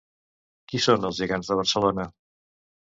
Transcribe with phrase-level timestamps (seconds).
[0.71, 2.11] Qui són els gegants de Barcelona?